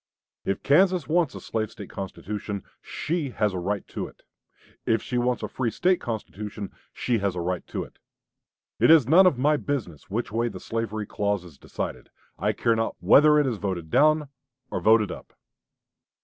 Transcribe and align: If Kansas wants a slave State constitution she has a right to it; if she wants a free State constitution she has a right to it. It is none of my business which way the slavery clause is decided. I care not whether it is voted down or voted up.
If 0.45 0.63
Kansas 0.63 1.07
wants 1.07 1.35
a 1.35 1.39
slave 1.39 1.69
State 1.69 1.91
constitution 1.91 2.63
she 2.81 3.29
has 3.35 3.53
a 3.53 3.59
right 3.59 3.87
to 3.89 4.07
it; 4.07 4.23
if 4.83 4.99
she 4.99 5.19
wants 5.19 5.43
a 5.43 5.47
free 5.47 5.69
State 5.69 6.01
constitution 6.01 6.71
she 6.91 7.19
has 7.19 7.35
a 7.35 7.39
right 7.39 7.67
to 7.67 7.83
it. 7.83 7.99
It 8.79 8.89
is 8.89 9.07
none 9.07 9.27
of 9.27 9.37
my 9.37 9.57
business 9.57 10.09
which 10.09 10.31
way 10.31 10.47
the 10.49 10.59
slavery 10.59 11.05
clause 11.05 11.43
is 11.43 11.59
decided. 11.59 12.09
I 12.39 12.51
care 12.51 12.75
not 12.75 12.95
whether 12.99 13.37
it 13.37 13.45
is 13.45 13.57
voted 13.57 13.91
down 13.91 14.29
or 14.71 14.81
voted 14.81 15.11
up. 15.11 15.33